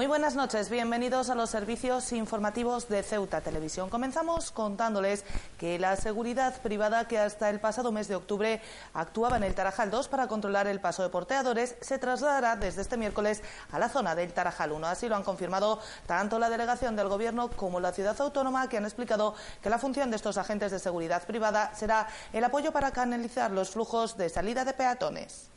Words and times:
Muy 0.00 0.06
buenas 0.06 0.34
noches, 0.34 0.70
bienvenidos 0.70 1.28
a 1.28 1.34
los 1.34 1.50
servicios 1.50 2.14
informativos 2.14 2.88
de 2.88 3.02
Ceuta 3.02 3.42
Televisión. 3.42 3.90
Comenzamos 3.90 4.50
contándoles 4.50 5.26
que 5.58 5.78
la 5.78 5.94
seguridad 5.96 6.58
privada 6.62 7.06
que 7.06 7.18
hasta 7.18 7.50
el 7.50 7.60
pasado 7.60 7.92
mes 7.92 8.08
de 8.08 8.14
octubre 8.14 8.62
actuaba 8.94 9.36
en 9.36 9.42
el 9.42 9.54
Tarajal 9.54 9.90
2 9.90 10.08
para 10.08 10.26
controlar 10.26 10.66
el 10.68 10.80
paso 10.80 11.02
de 11.02 11.10
porteadores 11.10 11.76
se 11.82 11.98
trasladará 11.98 12.56
desde 12.56 12.80
este 12.80 12.96
miércoles 12.96 13.42
a 13.72 13.78
la 13.78 13.90
zona 13.90 14.14
del 14.14 14.32
Tarajal 14.32 14.72
1. 14.72 14.86
Así 14.86 15.06
lo 15.06 15.16
han 15.16 15.22
confirmado 15.22 15.80
tanto 16.06 16.38
la 16.38 16.48
delegación 16.48 16.96
del 16.96 17.08
Gobierno 17.08 17.50
como 17.50 17.78
la 17.78 17.92
ciudad 17.92 18.18
autónoma 18.22 18.70
que 18.70 18.78
han 18.78 18.86
explicado 18.86 19.34
que 19.60 19.68
la 19.68 19.78
función 19.78 20.08
de 20.08 20.16
estos 20.16 20.38
agentes 20.38 20.72
de 20.72 20.78
seguridad 20.78 21.26
privada 21.26 21.74
será 21.74 22.08
el 22.32 22.42
apoyo 22.42 22.72
para 22.72 22.90
canalizar 22.90 23.50
los 23.50 23.68
flujos 23.68 24.16
de 24.16 24.30
salida 24.30 24.64
de 24.64 24.72
peatones. 24.72 25.50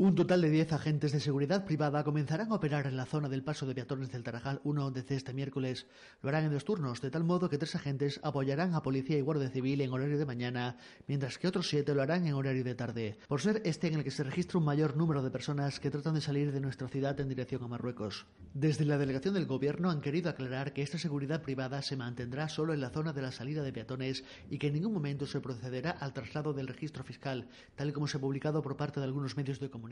Un 0.00 0.14
total 0.14 0.42
de 0.42 0.50
10 0.50 0.74
agentes 0.74 1.10
de 1.10 1.18
seguridad 1.18 1.64
privada 1.64 2.04
comenzarán 2.04 2.52
a 2.52 2.54
operar 2.54 2.86
en 2.86 2.96
la 2.96 3.04
zona 3.04 3.28
del 3.28 3.42
paso 3.42 3.66
de 3.66 3.74
peatones 3.74 4.12
del 4.12 4.22
Tarajal 4.22 4.60
1 4.62 4.92
desde 4.92 5.16
este 5.16 5.34
miércoles. 5.34 5.88
Lo 6.22 6.28
harán 6.28 6.44
en 6.44 6.52
dos 6.52 6.64
turnos, 6.64 7.00
de 7.00 7.10
tal 7.10 7.24
modo 7.24 7.50
que 7.50 7.58
tres 7.58 7.74
agentes 7.74 8.20
apoyarán 8.22 8.76
a 8.76 8.82
policía 8.84 9.18
y 9.18 9.22
guardia 9.22 9.50
civil 9.50 9.80
en 9.80 9.92
horario 9.92 10.16
de 10.16 10.24
mañana, 10.24 10.76
mientras 11.08 11.36
que 11.36 11.48
otros 11.48 11.68
siete 11.68 11.96
lo 11.96 12.02
harán 12.02 12.28
en 12.28 12.34
horario 12.34 12.62
de 12.62 12.76
tarde, 12.76 13.18
por 13.26 13.40
ser 13.40 13.60
este 13.64 13.88
en 13.88 13.94
el 13.94 14.04
que 14.04 14.12
se 14.12 14.22
registra 14.22 14.60
un 14.60 14.66
mayor 14.66 14.96
número 14.96 15.20
de 15.20 15.32
personas 15.32 15.80
que 15.80 15.90
tratan 15.90 16.14
de 16.14 16.20
salir 16.20 16.52
de 16.52 16.60
nuestra 16.60 16.86
ciudad 16.86 17.18
en 17.18 17.28
dirección 17.28 17.64
a 17.64 17.66
Marruecos. 17.66 18.26
Desde 18.54 18.84
la 18.84 18.98
delegación 18.98 19.34
del 19.34 19.46
gobierno 19.46 19.90
han 19.90 20.00
querido 20.00 20.30
aclarar 20.30 20.74
que 20.74 20.82
esta 20.82 20.98
seguridad 20.98 21.42
privada 21.42 21.82
se 21.82 21.96
mantendrá 21.96 22.48
solo 22.48 22.72
en 22.72 22.82
la 22.82 22.90
zona 22.90 23.12
de 23.12 23.22
la 23.22 23.32
salida 23.32 23.64
de 23.64 23.72
peatones 23.72 24.22
y 24.48 24.58
que 24.58 24.68
en 24.68 24.74
ningún 24.74 24.92
momento 24.92 25.26
se 25.26 25.40
procederá 25.40 25.90
al 25.90 26.12
traslado 26.12 26.52
del 26.52 26.68
registro 26.68 27.02
fiscal, 27.02 27.48
tal 27.74 27.88
y 27.88 27.92
como 27.92 28.06
se 28.06 28.18
ha 28.18 28.20
publicado 28.20 28.62
por 28.62 28.76
parte 28.76 29.00
de 29.00 29.06
algunos 29.06 29.36
medios 29.36 29.58
de 29.58 29.68
comunicación 29.68 29.87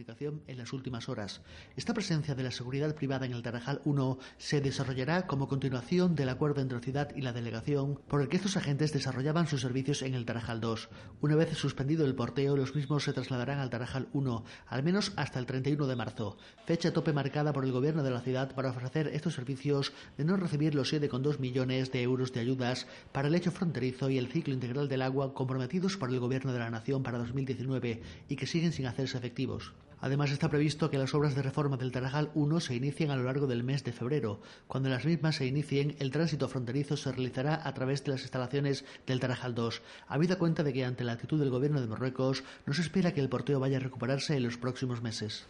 en 0.46 0.58
las 0.58 0.74
últimas 0.74 1.08
horas. 1.08 1.40
Esta 1.74 1.94
presencia 1.94 2.34
de 2.34 2.42
la 2.42 2.50
seguridad 2.50 2.94
privada 2.94 3.24
en 3.24 3.32
el 3.32 3.42
Tarajal 3.42 3.80
1 3.84 4.18
se 4.36 4.60
desarrollará 4.60 5.26
como 5.26 5.48
continuación 5.48 6.14
del 6.14 6.28
acuerdo 6.28 6.60
entre 6.60 6.76
la 6.76 6.84
ciudad 6.84 7.16
y 7.16 7.22
la 7.22 7.32
delegación 7.32 7.98
por 8.06 8.20
el 8.20 8.28
que 8.28 8.36
estos 8.36 8.58
agentes 8.58 8.92
desarrollaban 8.92 9.46
sus 9.46 9.62
servicios 9.62 10.02
en 10.02 10.14
el 10.14 10.26
Tarajal 10.26 10.60
2. 10.60 10.90
Una 11.22 11.34
vez 11.34 11.56
suspendido 11.56 12.04
el 12.04 12.14
porteo, 12.14 12.56
los 12.56 12.74
mismos 12.74 13.04
se 13.04 13.14
trasladarán 13.14 13.58
al 13.58 13.70
Tarajal 13.70 14.08
1, 14.12 14.44
al 14.66 14.82
menos 14.82 15.12
hasta 15.16 15.38
el 15.38 15.46
31 15.46 15.86
de 15.86 15.96
marzo, 15.96 16.36
fecha 16.66 16.92
tope 16.92 17.14
marcada 17.14 17.54
por 17.54 17.64
el 17.64 17.72
gobierno 17.72 18.02
de 18.02 18.10
la 18.10 18.20
ciudad 18.20 18.54
para 18.54 18.70
ofrecer 18.70 19.08
estos 19.08 19.34
servicios 19.34 19.94
de 20.18 20.24
no 20.24 20.36
recibir 20.36 20.74
los 20.74 20.92
7,2 20.92 21.38
millones 21.38 21.90
de 21.90 22.02
euros 22.02 22.32
de 22.34 22.40
ayudas 22.40 22.86
para 23.12 23.28
el 23.28 23.34
hecho 23.34 23.50
fronterizo 23.50 24.10
y 24.10 24.18
el 24.18 24.28
ciclo 24.28 24.52
integral 24.52 24.88
del 24.88 25.02
agua 25.02 25.32
comprometidos 25.32 25.96
por 25.96 26.10
el 26.10 26.20
gobierno 26.20 26.52
de 26.52 26.58
la 26.58 26.70
nación 26.70 27.02
para 27.02 27.18
2019 27.18 28.02
y 28.28 28.36
que 28.36 28.46
siguen 28.46 28.72
sin 28.72 28.86
hacerse 28.86 29.16
efectivos. 29.16 29.72
Además, 30.00 30.30
está 30.30 30.48
previsto 30.48 30.90
que 30.90 30.98
las 30.98 31.14
obras 31.14 31.34
de 31.34 31.42
reforma 31.42 31.76
del 31.76 31.92
Tarajal 31.92 32.30
1 32.34 32.60
se 32.60 32.74
inicien 32.74 33.10
a 33.10 33.16
lo 33.16 33.24
largo 33.24 33.46
del 33.46 33.64
mes 33.64 33.82
de 33.84 33.92
febrero. 33.92 34.40
Cuando 34.66 34.88
las 34.88 35.04
mismas 35.04 35.36
se 35.36 35.46
inicien, 35.46 35.96
el 35.98 36.10
tránsito 36.10 36.48
fronterizo 36.48 36.96
se 36.96 37.12
realizará 37.12 37.66
a 37.66 37.74
través 37.74 38.04
de 38.04 38.12
las 38.12 38.22
instalaciones 38.22 38.84
del 39.06 39.20
Tarajal 39.20 39.54
2, 39.54 39.82
habida 40.08 40.36
cuenta 40.36 40.62
de 40.62 40.72
que 40.72 40.84
ante 40.84 41.04
la 41.04 41.12
actitud 41.12 41.38
del 41.38 41.50
gobierno 41.50 41.80
de 41.80 41.86
Marruecos 41.86 42.44
no 42.66 42.74
se 42.74 42.82
espera 42.82 43.14
que 43.14 43.20
el 43.20 43.28
porteo 43.28 43.60
vaya 43.60 43.78
a 43.78 43.80
recuperarse 43.80 44.36
en 44.36 44.42
los 44.42 44.58
próximos 44.58 45.02
meses. 45.02 45.46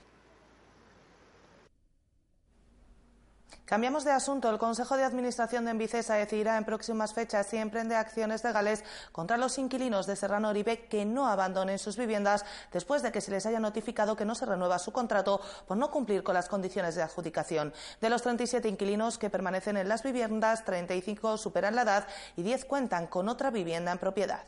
Cambiamos 3.67 4.05
de 4.05 4.13
asunto. 4.13 4.49
El 4.49 4.59
Consejo 4.59 4.97
de 4.97 5.03
Administración 5.03 5.65
de 5.65 5.73
Envicesa 5.73 6.15
decidirá 6.15 6.57
en 6.57 6.65
próximas 6.65 7.13
fechas 7.13 7.49
si 7.49 7.57
emprende 7.57 7.97
acciones 7.97 8.45
legales 8.45 8.85
contra 9.11 9.37
los 9.37 9.59
inquilinos 9.59 10.07
de 10.07 10.15
Serrano 10.15 10.51
Oribe 10.51 10.87
que 10.87 11.05
no 11.05 11.27
abandonen 11.27 11.81
sus 11.81 11.97
viviendas 11.97 12.45
después 12.73 13.03
de 13.03 13.11
que 13.11 13.21
se 13.21 13.33
les 13.33 13.45
haya 13.45 13.59
notificado 13.59 14.15
que 14.15 14.25
no 14.25 14.37
se 14.37 14.47
renueva 14.47 14.79
su 14.79 14.93
contrato 14.93 15.41
por 15.67 15.77
no 15.77 15.91
cumplir 15.91 16.23
con 16.23 16.35
las 16.35 16.49
condiciones 16.49 16.95
de 16.95 17.03
adjudicación. 17.03 17.75
De 18.01 18.09
los 18.09 18.23
37 18.23 18.69
inquilinos 18.69 19.19
que 19.19 19.31
permanecen 19.31 19.77
en 19.77 19.89
las 19.89 20.05
viviendas, 20.05 20.65
35 20.65 21.37
superan 21.37 21.75
la 21.75 21.83
edad 21.83 22.07
y 22.37 22.45
10 22.45 22.67
cuentan 22.67 23.09
con 23.09 23.29
otra 23.29 23.51
vivienda 23.51 23.91
en 23.91 23.99
propiedad. 23.99 24.45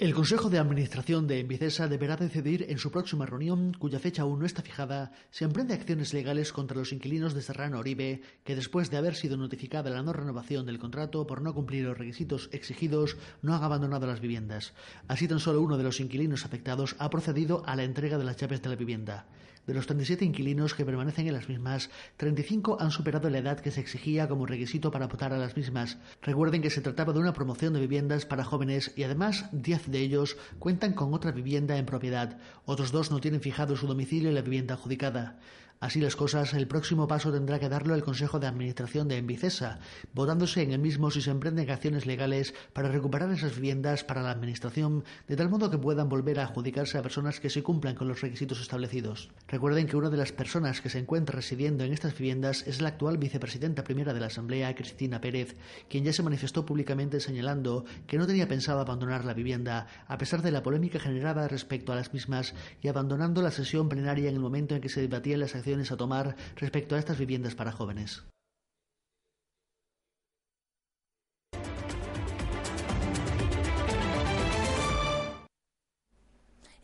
El 0.00 0.12
Consejo 0.12 0.50
de 0.50 0.58
Administración 0.58 1.28
de 1.28 1.38
Envicesa 1.38 1.86
deberá 1.86 2.16
decidir 2.16 2.66
en 2.68 2.78
su 2.78 2.90
próxima 2.90 3.26
reunión, 3.26 3.72
cuya 3.78 4.00
fecha 4.00 4.22
aún 4.22 4.40
no 4.40 4.44
está 4.44 4.60
fijada, 4.60 5.12
si 5.30 5.44
emprende 5.44 5.72
acciones 5.72 6.12
legales 6.12 6.52
contra 6.52 6.76
los 6.76 6.92
inquilinos 6.92 7.32
de 7.32 7.42
Serrano 7.42 7.78
Oribe, 7.78 8.20
que 8.42 8.56
después 8.56 8.90
de 8.90 8.96
haber 8.96 9.14
sido 9.14 9.36
notificada 9.36 9.90
la 9.90 10.02
no 10.02 10.12
renovación 10.12 10.66
del 10.66 10.80
contrato 10.80 11.28
por 11.28 11.42
no 11.42 11.54
cumplir 11.54 11.84
los 11.84 11.96
requisitos 11.96 12.48
exigidos, 12.50 13.16
no 13.40 13.54
han 13.54 13.62
abandonado 13.62 14.08
las 14.08 14.20
viviendas. 14.20 14.74
Así 15.06 15.28
tan 15.28 15.38
solo 15.38 15.62
uno 15.62 15.78
de 15.78 15.84
los 15.84 16.00
inquilinos 16.00 16.44
afectados 16.44 16.96
ha 16.98 17.08
procedido 17.08 17.62
a 17.64 17.76
la 17.76 17.84
entrega 17.84 18.18
de 18.18 18.24
las 18.24 18.36
llaves 18.36 18.62
de 18.62 18.70
la 18.70 18.74
vivienda. 18.74 19.28
De 19.66 19.72
los 19.72 19.86
37 19.86 20.26
inquilinos 20.26 20.74
que 20.74 20.84
permanecen 20.84 21.26
en 21.26 21.32
las 21.32 21.48
mismas, 21.48 21.88
35 22.18 22.78
han 22.80 22.90
superado 22.90 23.30
la 23.30 23.38
edad 23.38 23.60
que 23.60 23.70
se 23.70 23.80
exigía 23.80 24.28
como 24.28 24.44
requisito 24.44 24.90
para 24.90 25.06
votar 25.06 25.32
a 25.32 25.38
las 25.38 25.56
mismas. 25.56 25.96
Recuerden 26.20 26.60
que 26.60 26.68
se 26.68 26.82
trataba 26.82 27.14
de 27.14 27.20
una 27.20 27.32
promoción 27.32 27.72
de 27.72 27.80
viviendas 27.80 28.26
para 28.26 28.44
jóvenes 28.44 28.92
y 28.94 29.04
además 29.04 29.46
10 29.52 29.90
de 29.90 30.00
ellos 30.00 30.36
cuentan 30.58 30.92
con 30.92 31.14
otra 31.14 31.32
vivienda 31.32 31.78
en 31.78 31.86
propiedad. 31.86 32.38
Otros 32.66 32.92
dos 32.92 33.10
no 33.10 33.20
tienen 33.20 33.40
fijado 33.40 33.76
su 33.76 33.86
domicilio 33.86 34.28
en 34.28 34.34
la 34.34 34.42
vivienda 34.42 34.74
adjudicada. 34.74 35.38
Así 35.80 36.00
las 36.00 36.16
cosas, 36.16 36.54
el 36.54 36.66
próximo 36.66 37.06
paso 37.06 37.30
tendrá 37.30 37.58
que 37.58 37.68
darlo 37.68 37.94
el 37.94 38.02
Consejo 38.02 38.38
de 38.38 38.46
Administración 38.46 39.06
de 39.06 39.18
Envicesa, 39.18 39.80
votándose 40.14 40.62
en 40.62 40.72
el 40.72 40.78
mismo 40.78 41.10
si 41.10 41.20
se 41.20 41.30
emprenden 41.30 41.68
acciones 41.68 42.06
legales 42.06 42.54
para 42.72 42.88
recuperar 42.88 43.30
esas 43.30 43.54
viviendas 43.54 44.02
para 44.02 44.22
la 44.22 44.30
Administración, 44.30 45.04
de 45.28 45.36
tal 45.36 45.50
modo 45.50 45.70
que 45.70 45.76
puedan 45.76 46.08
volver 46.08 46.40
a 46.40 46.44
adjudicarse 46.44 46.96
a 46.96 47.02
personas 47.02 47.38
que 47.38 47.50
se 47.50 47.62
cumplan 47.62 47.96
con 47.96 48.08
los 48.08 48.22
requisitos 48.22 48.60
establecidos. 48.60 49.30
Recuerden 49.48 49.86
que 49.86 49.96
una 49.96 50.08
de 50.08 50.16
las 50.16 50.32
personas 50.32 50.80
que 50.80 50.88
se 50.88 50.98
encuentra 50.98 51.36
residiendo 51.36 51.84
en 51.84 51.92
estas 51.92 52.16
viviendas 52.16 52.66
es 52.66 52.80
la 52.80 52.88
actual 52.88 53.18
vicepresidenta 53.18 53.84
primera 53.84 54.14
de 54.14 54.20
la 54.20 54.26
Asamblea, 54.26 54.74
Cristina 54.74 55.20
Pérez, 55.20 55.56
quien 55.90 56.04
ya 56.04 56.12
se 56.12 56.22
manifestó 56.22 56.64
públicamente 56.64 57.20
señalando 57.20 57.84
que 58.06 58.16
no 58.16 58.26
tenía 58.26 58.48
pensado 58.48 58.80
abandonar 58.80 59.24
la 59.24 59.34
vivienda, 59.34 59.86
a 60.06 60.18
pesar 60.18 60.40
de 60.40 60.50
la 60.50 60.62
polémica 60.62 60.98
generada 60.98 61.46
respecto 61.48 61.92
a 61.92 61.96
las 61.96 62.14
mismas 62.14 62.54
y 62.80 62.88
abandonando 62.88 63.42
la 63.42 63.50
sesión 63.50 63.88
plenaria 63.88 64.28
en 64.28 64.34
el 64.34 64.40
momento 64.40 64.74
en 64.74 64.80
que 64.80 64.88
se 64.88 65.00
debatían 65.00 65.40
las 65.40 65.54
a 65.92 65.96
tomar 65.96 66.36
respecto 66.56 66.94
a 66.94 66.98
estas 66.98 67.18
viviendas 67.18 67.54
para 67.54 67.72
jóvenes. 67.72 68.24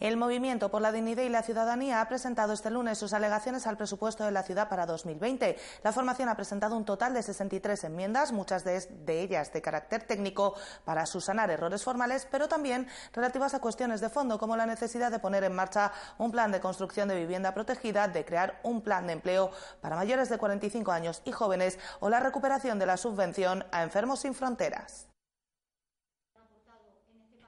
El 0.01 0.17
Movimiento 0.17 0.71
por 0.71 0.81
la 0.81 0.93
Dignidad 0.93 1.25
y 1.25 1.29
la 1.29 1.43
Ciudadanía 1.43 2.01
ha 2.01 2.09
presentado 2.09 2.55
este 2.55 2.71
lunes 2.71 2.97
sus 2.97 3.13
alegaciones 3.13 3.67
al 3.67 3.77
presupuesto 3.77 4.25
de 4.25 4.31
la 4.31 4.43
ciudad 4.43 4.71
para 4.71 4.87
2020. 4.87 5.59
La 5.85 5.93
formación 5.93 6.31
ha 6.31 6.37
presentado 6.37 6.75
un 6.75 6.87
total 6.87 7.13
de 7.13 7.23
63 7.23 7.85
enmiendas, 7.85 8.33
muchas 8.33 8.65
de, 8.65 8.83
ellas 9.07 9.53
de 9.53 9.61
carácter 9.61 10.05
técnico, 10.05 10.55
para 10.87 11.05
subsanar 11.05 11.51
errores 11.51 11.85
formales, 11.85 12.27
pero 12.31 12.49
también 12.49 12.89
relativas 13.13 13.53
a 13.53 13.61
cuestiones 13.61 14.01
de 14.01 14.09
fondo, 14.09 14.39
como 14.39 14.57
la 14.57 14.65
necesidad 14.65 15.11
de 15.11 15.19
poner 15.19 15.45
en 15.45 15.55
marcha 15.55 15.93
un 16.17 16.31
plan 16.33 16.51
de 16.51 16.61
construcción 16.61 17.07
de 17.07 17.17
vivienda 17.17 17.53
protegida, 17.53 18.09
de 18.09 18.25
crear 18.25 18.59
un 18.63 18.81
plan 18.81 19.07
de 19.07 19.13
empleo 19.13 19.51
para 19.83 19.97
mayores 19.97 20.31
de 20.31 20.39
45 20.39 20.93
años 20.93 21.21
y 21.27 21.33
jóvenes 21.33 21.79
o 22.01 22.09
la 22.09 22.21
recuperación 22.21 22.79
de 22.79 22.87
la 22.87 22.97
subvención 22.97 23.67
a 23.71 23.83
enfermos 23.83 24.21
sin 24.21 24.33
fronteras. 24.33 25.10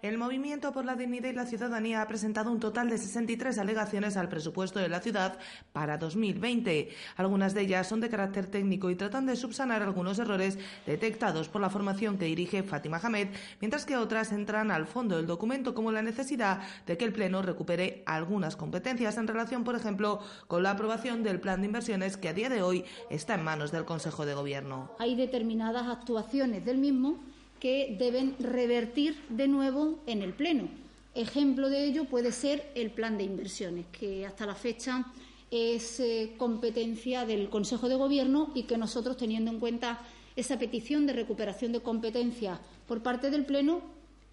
El 0.03 0.19
Movimiento 0.19 0.73
por 0.73 0.85
la 0.85 0.97
Dignidad 0.97 1.31
y 1.31 1.33
la 1.33 1.47
Ciudadanía 1.47 2.03
ha 2.03 2.09
presentado 2.09 2.51
un 2.51 2.59
total 2.59 2.91
de 2.91 2.99
63 2.99 3.57
alegaciones 3.59 4.17
al 4.17 4.29
presupuesto 4.29 4.81
de 4.81 4.89
la 4.89 4.99
ciudad 4.99 5.39
para 5.73 5.97
2020. 5.97 6.89
Algunas 7.19 7.55
de 7.55 7.61
ellas 7.61 7.87
son 7.87 8.01
de 8.01 8.09
carácter 8.09 8.49
técnico 8.49 8.91
y 8.91 8.97
tratan 8.97 9.27
de 9.27 9.37
subsanar 9.37 9.81
algunos 9.81 10.19
errores 10.19 10.59
detectados 10.87 11.49
por 11.49 11.61
la 11.61 11.71
formación 11.71 12.19
que 12.19 12.25
dirige 12.25 12.65
Fátima 12.65 12.99
Hamed, 13.01 13.29
mientras 13.61 13.87
que 13.87 13.97
otras 13.97 14.33
entran 14.33 14.73
al 14.73 14.89
fondo 14.89 15.19
del 15.19 15.29
documento 15.29 15.73
como 15.73 15.93
la 15.93 16.03
necesidad 16.03 16.63
de 16.85 16.99
que 16.99 17.05
el 17.05 17.13
Pleno 17.13 17.41
recupere 17.41 18.03
algunas 18.05 18.57
competencias 18.57 19.17
en 19.19 19.29
relación, 19.29 19.63
por 19.63 19.77
ejemplo, 19.77 20.19
con 20.49 20.65
la 20.65 20.73
aprobación 20.73 21.23
del 21.23 21.39
plan 21.39 21.61
de 21.61 21.67
inversiones 21.67 22.17
que 22.17 22.29
a 22.29 22.35
día 22.35 22.49
de 22.49 22.61
hoy 22.61 22.85
está 23.09 23.37
en 23.37 23.45
manos 23.45 23.71
del 23.71 23.85
Consejo 23.85 24.27
de 24.27 24.35
Gobierno. 24.35 24.91
Hay 24.99 25.15
determinadas 25.15 25.87
actuaciones 25.87 26.65
del 26.65 26.79
mismo 26.79 27.21
que 27.63 27.95
deben 27.97 28.35
revertir 28.41 29.15
de 29.29 29.47
nuevo 29.47 30.01
en 30.09 30.23
el 30.23 30.33
Pleno. 30.33 30.69
Ejemplo 31.15 31.71
de 31.71 31.85
ello 31.85 32.07
puede 32.07 32.33
ser 32.33 32.73
el 32.75 32.91
plan 32.91 33.17
de 33.17 33.23
inversiones, 33.23 33.87
que 33.93 34.27
hasta 34.27 34.47
la 34.47 34.57
fecha 34.57 35.07
es 35.49 36.01
eh, 36.01 36.35
competencia 36.39 37.25
del 37.25 37.51
Consejo 37.51 37.89
de 37.89 37.95
Gobierno 37.95 38.51
y 38.57 38.65
que 38.65 38.77
nosotros, 38.77 39.17
teniendo 39.17 39.53
en 39.53 39.61
cuenta 39.61 40.01
esa 40.35 40.59
petición 40.59 41.07
de 41.07 41.13
recuperación 41.13 41.71
de 41.71 41.79
competencia 41.79 42.61
por 42.89 43.01
parte 43.01 43.31
del 43.31 43.47
Pleno, 43.47 43.81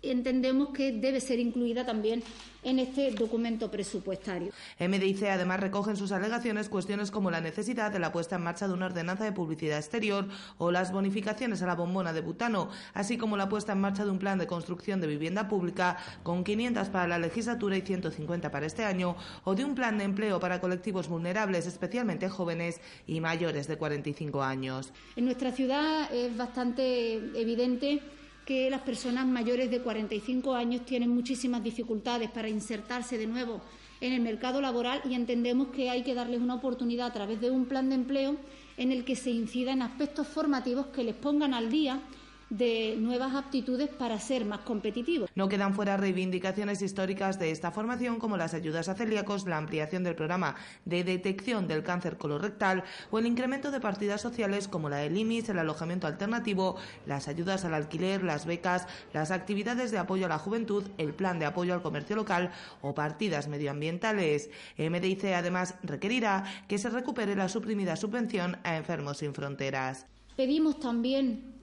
entendemos 0.01 0.69
que 0.69 0.91
debe 0.91 1.19
ser 1.19 1.39
incluida 1.39 1.85
también 1.85 2.23
en 2.63 2.79
este 2.79 3.11
documento 3.11 3.71
presupuestario. 3.71 4.51
MDIC 4.79 5.23
además 5.23 5.59
recoge 5.59 5.91
en 5.91 5.97
sus 5.97 6.11
alegaciones 6.11 6.67
cuestiones 6.69 7.11
como 7.11 7.31
la 7.31 7.41
necesidad 7.41 7.91
de 7.91 7.99
la 7.99 8.11
puesta 8.11 8.35
en 8.35 8.43
marcha 8.43 8.67
de 8.67 8.73
una 8.73 8.87
ordenanza 8.87 9.23
de 9.23 9.31
publicidad 9.31 9.77
exterior 9.77 10.27
o 10.57 10.71
las 10.71 10.91
bonificaciones 10.91 11.61
a 11.61 11.67
la 11.67 11.75
bombona 11.75 12.13
de 12.13 12.21
butano, 12.21 12.69
así 12.93 13.17
como 13.17 13.37
la 13.37 13.49
puesta 13.49 13.73
en 13.73 13.79
marcha 13.79 14.03
de 14.03 14.11
un 14.11 14.19
plan 14.19 14.39
de 14.39 14.47
construcción 14.47 14.99
de 14.99 15.07
vivienda 15.07 15.47
pública 15.47 15.97
con 16.23 16.43
500 16.43 16.89
para 16.89 17.07
la 17.07 17.19
legislatura 17.19 17.77
y 17.77 17.81
150 17.81 18.51
para 18.51 18.65
este 18.65 18.83
año, 18.83 19.15
o 19.43 19.55
de 19.55 19.63
un 19.63 19.75
plan 19.75 19.97
de 19.97 20.03
empleo 20.03 20.39
para 20.39 20.59
colectivos 20.59 21.07
vulnerables, 21.07 21.65
especialmente 21.65 22.29
jóvenes 22.29 22.81
y 23.07 23.21
mayores 23.21 23.67
de 23.67 23.77
45 23.77 24.43
años. 24.43 24.91
En 25.15 25.25
nuestra 25.25 25.51
ciudad 25.51 26.13
es 26.13 26.35
bastante 26.35 27.15
evidente 27.39 28.01
que 28.49 28.67
las 28.71 28.81
personas 28.81 29.27
mayores 29.27 29.69
de 29.69 29.79
45 29.79 30.55
años 30.55 30.83
tienen 30.83 31.11
muchísimas 31.11 31.63
dificultades 31.63 32.31
para 32.31 32.49
insertarse 32.49 33.15
de 33.15 33.27
nuevo 33.27 33.61
en 34.01 34.11
el 34.11 34.21
mercado 34.21 34.59
laboral 34.59 35.03
y 35.07 35.13
entendemos 35.13 35.67
que 35.67 35.91
hay 35.91 36.01
que 36.01 36.15
darles 36.15 36.41
una 36.41 36.55
oportunidad 36.55 37.05
a 37.05 37.13
través 37.13 37.39
de 37.41 37.51
un 37.51 37.65
plan 37.65 37.89
de 37.89 37.95
empleo 37.95 38.37
en 38.77 38.91
el 38.91 39.05
que 39.05 39.15
se 39.15 39.29
incida 39.29 39.71
en 39.71 39.83
aspectos 39.83 40.25
formativos 40.27 40.87
que 40.87 41.03
les 41.03 41.13
pongan 41.13 41.53
al 41.53 41.69
día 41.69 42.01
de 42.49 42.95
nuevas 42.99 43.35
aptitudes 43.35 43.89
para 43.89 44.19
ser 44.19 44.45
más 44.45 44.61
competitivos. 44.61 45.29
No 45.35 45.49
quedan 45.49 45.73
fuera 45.73 45.97
reivindicaciones 45.97 46.81
históricas 46.81 47.39
de 47.39 47.51
esta 47.51 47.71
formación 47.71 48.19
como 48.19 48.37
las 48.37 48.53
ayudas 48.53 48.89
a 48.89 48.95
celíacos, 48.95 49.45
la 49.45 49.57
ampliación 49.57 50.03
del 50.03 50.15
programa 50.15 50.55
de 50.85 51.03
detección 51.03 51.67
del 51.67 51.83
cáncer 51.83 52.17
colorectal 52.17 52.83
o 53.11 53.19
el 53.19 53.25
incremento 53.25 53.71
de 53.71 53.79
partidas 53.79 54.21
sociales 54.21 54.67
como 54.67 54.89
la 54.89 54.97
del 54.97 55.17
IMIS, 55.17 55.49
el 55.49 55.59
alojamiento 55.59 56.07
alternativo, 56.07 56.77
las 57.05 57.27
ayudas 57.27 57.65
al 57.65 57.73
alquiler, 57.73 58.23
las 58.23 58.45
becas, 58.45 58.87
las 59.13 59.31
actividades 59.31 59.91
de 59.91 59.99
apoyo 59.99 60.25
a 60.25 60.29
la 60.29 60.39
juventud, 60.39 60.83
el 60.97 61.13
plan 61.13 61.39
de 61.39 61.45
apoyo 61.45 61.73
al 61.73 61.81
comercio 61.81 62.15
local 62.15 62.51
o 62.81 62.93
partidas 62.93 63.47
medioambientales. 63.47 64.49
MDIC 64.77 65.25
además 65.35 65.75
requerirá 65.83 66.45
que 66.67 66.77
se 66.77 66.89
recupere 66.89 67.35
la 67.35 67.49
suprimida 67.49 67.95
subvención 67.95 68.57
a 68.63 68.77
Enfermos 68.77 69.19
sin 69.19 69.33
Fronteras. 69.33 70.05
Pedimos 70.35 70.79
también 70.79 71.58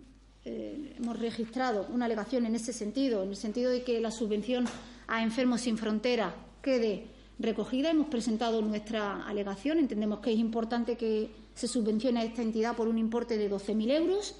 eh, 0.48 0.94
hemos 0.96 1.18
registrado 1.18 1.88
una 1.92 2.04
alegación 2.04 2.46
en 2.46 2.54
ese 2.54 2.72
sentido, 2.72 3.24
en 3.24 3.30
el 3.30 3.36
sentido 3.36 3.72
de 3.72 3.82
que 3.82 4.00
la 4.00 4.12
subvención 4.12 4.64
a 5.08 5.24
enfermos 5.24 5.62
sin 5.62 5.76
frontera 5.76 6.36
quede 6.62 7.08
recogida. 7.40 7.90
Hemos 7.90 8.06
presentado 8.06 8.62
nuestra 8.62 9.26
alegación. 9.26 9.78
Entendemos 9.78 10.20
que 10.20 10.32
es 10.32 10.38
importante 10.38 10.96
que 10.96 11.30
se 11.56 11.66
subvencione 11.66 12.20
a 12.20 12.24
esta 12.24 12.42
entidad 12.42 12.76
por 12.76 12.86
un 12.86 12.96
importe 12.96 13.36
de 13.36 13.50
12.000 13.50 13.90
euros. 13.90 14.36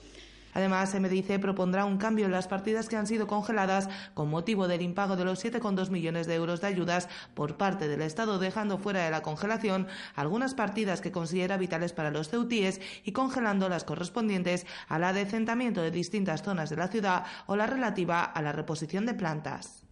Además, 0.56 0.94
MDIC 0.94 1.38
propondrá 1.38 1.84
un 1.84 1.98
cambio 1.98 2.24
en 2.24 2.32
las 2.32 2.48
partidas 2.48 2.88
que 2.88 2.96
han 2.96 3.06
sido 3.06 3.26
congeladas 3.26 3.90
con 4.14 4.30
motivo 4.30 4.68
del 4.68 4.80
impago 4.80 5.14
de 5.14 5.26
los 5.26 5.44
7,2 5.44 5.90
millones 5.90 6.26
de 6.26 6.34
euros 6.34 6.62
de 6.62 6.68
ayudas 6.68 7.10
por 7.34 7.58
parte 7.58 7.88
del 7.88 8.00
Estado, 8.00 8.38
dejando 8.38 8.78
fuera 8.78 9.04
de 9.04 9.10
la 9.10 9.20
congelación 9.20 9.86
algunas 10.14 10.54
partidas 10.54 11.02
que 11.02 11.12
considera 11.12 11.58
vitales 11.58 11.92
para 11.92 12.10
los 12.10 12.30
ceutíes 12.30 12.80
y 13.04 13.12
congelando 13.12 13.68
las 13.68 13.84
correspondientes 13.84 14.66
al 14.88 15.04
adecentamiento 15.04 15.82
de 15.82 15.90
distintas 15.90 16.42
zonas 16.42 16.70
de 16.70 16.76
la 16.76 16.88
ciudad 16.88 17.26
o 17.44 17.54
la 17.54 17.66
relativa 17.66 18.24
a 18.24 18.40
la 18.40 18.52
reposición 18.52 19.04
de 19.04 19.12
plantas. 19.12 19.85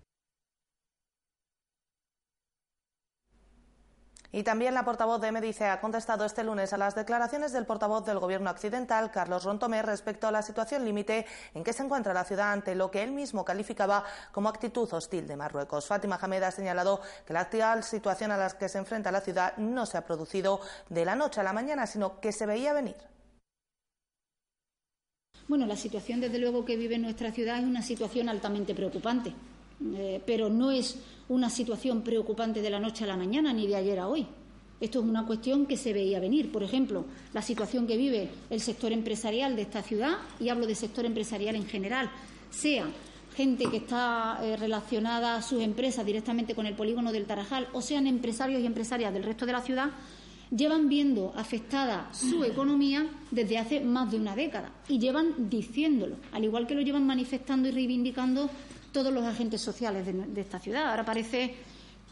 Y 4.34 4.42
también 4.42 4.74
la 4.74 4.84
portavoz 4.84 5.20
de 5.20 5.30
Medice 5.30 5.66
ha 5.66 5.80
contestado 5.80 6.24
este 6.24 6.42
lunes 6.42 6.72
a 6.72 6.76
las 6.76 6.96
declaraciones 6.96 7.52
del 7.52 7.66
portavoz 7.66 8.04
del 8.04 8.18
Gobierno 8.18 8.50
occidental, 8.50 9.12
Carlos 9.12 9.44
Rontomé, 9.44 9.80
respecto 9.80 10.26
a 10.26 10.32
la 10.32 10.42
situación 10.42 10.84
límite 10.84 11.24
en 11.54 11.62
que 11.62 11.72
se 11.72 11.84
encuentra 11.84 12.12
la 12.12 12.24
ciudad 12.24 12.50
ante 12.50 12.74
lo 12.74 12.90
que 12.90 13.04
él 13.04 13.12
mismo 13.12 13.44
calificaba 13.44 14.02
como 14.32 14.48
actitud 14.48 14.92
hostil 14.92 15.28
de 15.28 15.36
Marruecos. 15.36 15.86
Fátima 15.86 16.18
Hamed 16.20 16.42
ha 16.42 16.50
señalado 16.50 17.00
que 17.24 17.32
la 17.32 17.42
actual 17.42 17.84
situación 17.84 18.32
a 18.32 18.36
la 18.36 18.50
que 18.50 18.68
se 18.68 18.78
enfrenta 18.78 19.12
la 19.12 19.20
ciudad 19.20 19.56
no 19.56 19.86
se 19.86 19.98
ha 19.98 20.04
producido 20.04 20.58
de 20.88 21.04
la 21.04 21.14
noche 21.14 21.38
a 21.38 21.44
la 21.44 21.52
mañana, 21.52 21.86
sino 21.86 22.18
que 22.18 22.32
se 22.32 22.44
veía 22.44 22.72
venir. 22.72 22.96
Bueno, 25.46 25.64
la 25.64 25.76
situación, 25.76 26.20
desde 26.20 26.40
luego, 26.40 26.64
que 26.64 26.76
vive 26.76 26.98
nuestra 26.98 27.30
ciudad 27.30 27.60
es 27.60 27.64
una 27.66 27.82
situación 27.82 28.28
altamente 28.28 28.74
preocupante, 28.74 29.32
eh, 29.94 30.20
pero 30.26 30.48
no 30.48 30.72
es 30.72 30.98
una 31.28 31.50
situación 31.50 32.02
preocupante 32.02 32.60
de 32.60 32.70
la 32.70 32.80
noche 32.80 33.04
a 33.04 33.08
la 33.08 33.16
mañana 33.16 33.52
ni 33.52 33.66
de 33.66 33.76
ayer 33.76 33.98
a 33.98 34.08
hoy. 34.08 34.26
Esto 34.80 35.00
es 35.00 35.06
una 35.06 35.24
cuestión 35.24 35.66
que 35.66 35.76
se 35.76 35.92
veía 35.92 36.20
venir. 36.20 36.52
Por 36.52 36.62
ejemplo, 36.62 37.06
la 37.32 37.42
situación 37.42 37.86
que 37.86 37.96
vive 37.96 38.28
el 38.50 38.60
sector 38.60 38.92
empresarial 38.92 39.56
de 39.56 39.62
esta 39.62 39.82
ciudad, 39.82 40.18
y 40.40 40.48
hablo 40.48 40.66
de 40.66 40.74
sector 40.74 41.06
empresarial 41.06 41.54
en 41.56 41.66
general, 41.66 42.10
sea 42.50 42.86
gente 43.36 43.66
que 43.66 43.78
está 43.78 44.38
eh, 44.42 44.56
relacionada 44.56 45.36
a 45.36 45.42
sus 45.42 45.62
empresas 45.62 46.04
directamente 46.04 46.54
con 46.54 46.66
el 46.66 46.74
polígono 46.74 47.12
del 47.12 47.24
Tarajal, 47.24 47.68
o 47.72 47.80
sean 47.80 48.06
empresarios 48.06 48.62
y 48.62 48.66
empresarias 48.66 49.12
del 49.12 49.24
resto 49.24 49.46
de 49.46 49.52
la 49.52 49.62
ciudad, 49.62 49.90
llevan 50.50 50.88
viendo 50.88 51.32
afectada 51.36 52.08
su 52.12 52.44
economía 52.44 53.08
desde 53.30 53.58
hace 53.58 53.80
más 53.80 54.10
de 54.10 54.18
una 54.18 54.36
década 54.36 54.70
y 54.88 54.98
llevan 54.98 55.48
diciéndolo, 55.50 56.16
al 56.32 56.44
igual 56.44 56.66
que 56.66 56.74
lo 56.74 56.82
llevan 56.82 57.06
manifestando 57.06 57.68
y 57.68 57.72
reivindicando 57.72 58.50
todos 58.94 59.12
los 59.12 59.24
agentes 59.24 59.60
sociales 59.60 60.06
de, 60.06 60.40
esta 60.40 60.58
ciudad. 60.58 60.88
Ahora 60.88 61.04
parece 61.04 61.56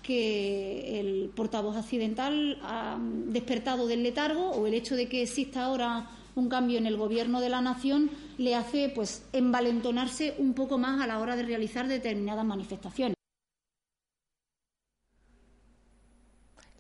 que 0.03 1.01
el 1.01 1.31
portavoz 1.35 1.77
accidental 1.77 2.59
ha 2.63 2.99
despertado 3.01 3.87
del 3.87 4.03
letargo 4.03 4.51
o 4.51 4.67
el 4.67 4.75
hecho 4.75 4.97
de 4.97 5.09
que 5.09 5.23
exista 5.23 5.65
ahora 5.65 6.11
un 6.35 6.49
cambio 6.49 6.79
en 6.79 6.87
el 6.87 6.97
gobierno 6.97 7.41
de 7.41 7.49
la 7.49 7.61
nación 7.61 8.11
le 8.37 8.57
hace 8.57 8.91
pues 8.93 9.25
envalentonarse 9.33 10.35
un 10.39 10.55
poco 10.55 10.77
más 10.77 11.01
a 11.01 11.07
la 11.07 11.21
hora 11.21 11.37
de 11.37 11.45
realizar 11.45 11.87
determinadas 11.87 12.45
manifestaciones. 12.45 13.22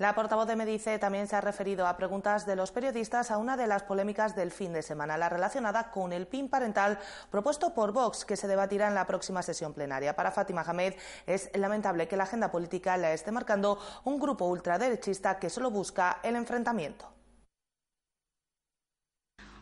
La 0.02 0.16
portavoz 0.16 0.48
de 0.48 0.56
Medice 0.56 0.98
también 0.98 1.28
se 1.28 1.36
ha 1.36 1.40
referido 1.40 1.86
a 1.86 1.96
preguntas 1.96 2.44
de 2.44 2.56
los 2.56 2.72
periodistas 2.72 3.30
a 3.30 3.38
una 3.38 3.56
de 3.56 3.68
las 3.68 3.84
polémicas 3.84 4.34
del 4.34 4.50
fin 4.50 4.72
de 4.72 4.82
semana, 4.82 5.16
la 5.16 5.28
relacionada 5.28 5.92
con 5.92 6.12
el 6.12 6.26
PIN 6.26 6.48
parental 6.48 6.98
propuesto 7.30 7.72
por 7.72 7.92
Vox, 7.92 8.24
que 8.24 8.34
se 8.36 8.48
debatirá 8.48 8.88
en 8.88 8.96
la 8.96 9.06
próxima 9.06 9.44
sesión 9.44 9.74
plenaria. 9.74 10.16
Para 10.16 10.32
Fátima 10.32 10.62
Hamed 10.62 10.94
es 11.24 11.56
lamentable 11.56 12.08
que 12.08 12.16
la 12.16 12.24
agenda 12.24 12.50
política 12.50 12.96
la 12.96 13.12
esté 13.12 13.30
marcando 13.30 13.78
un 14.02 14.18
grupo 14.18 14.44
ultraderechista 14.46 15.38
que 15.38 15.48
solo 15.48 15.70
busca 15.70 16.18
el 16.24 16.34
enfrentamiento. 16.34 17.08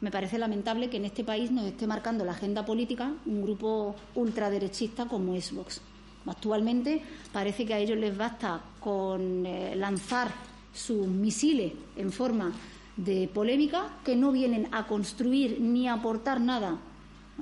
Me 0.00 0.10
parece 0.10 0.38
lamentable 0.38 0.88
que 0.88 0.96
en 0.96 1.04
este 1.04 1.22
país 1.22 1.50
nos 1.50 1.66
esté 1.66 1.86
marcando 1.86 2.24
la 2.24 2.32
agenda 2.32 2.64
política 2.64 3.12
un 3.26 3.42
grupo 3.42 3.94
ultraderechista 4.14 5.04
como 5.04 5.34
es 5.34 5.54
Vox. 5.54 5.82
Actualmente 6.26 7.02
parece 7.32 7.64
que 7.64 7.74
a 7.74 7.78
ellos 7.78 7.98
les 7.98 8.16
basta 8.16 8.60
con 8.78 9.46
eh, 9.46 9.74
lanzar 9.76 10.30
sus 10.72 11.06
misiles 11.06 11.72
en 11.96 12.12
forma 12.12 12.52
de 12.96 13.28
polémica, 13.32 13.88
que 14.04 14.16
no 14.16 14.30
vienen 14.30 14.68
a 14.72 14.86
construir 14.86 15.60
ni 15.60 15.88
a 15.88 15.94
aportar 15.94 16.40
nada 16.40 16.78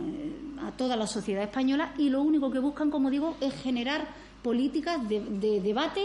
eh, 0.01 0.33
a 0.63 0.71
toda 0.73 0.97
la 0.97 1.07
sociedad 1.07 1.43
española 1.43 1.93
y 1.99 2.09
lo 2.09 2.23
único 2.23 2.51
que 2.51 2.61
buscan, 2.61 2.91
como 2.91 3.11
digo, 3.11 3.37
es 3.41 3.55
generar 3.55 4.07
políticas 4.43 5.09
de, 5.09 5.61
debate, 5.61 6.05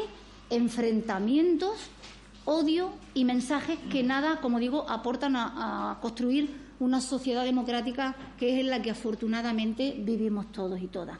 enfrentamientos, 0.49 1.75
odio 2.45 2.89
y 3.13 3.25
mensajes 3.25 3.77
que 3.91 4.03
nada, 4.03 4.41
como 4.41 4.59
digo, 4.59 4.89
aportan 4.89 5.35
a 5.35 5.97
construir 6.01 6.49
una 6.79 6.99
sociedad 6.99 7.45
democrática 7.45 8.15
que 8.37 8.53
es 8.53 8.59
en 8.59 8.69
la 8.69 8.81
que 8.81 8.91
afortunadamente 8.91 9.95
vivimos 9.99 10.51
todos 10.51 10.81
y 10.81 10.87
todas. 10.87 11.17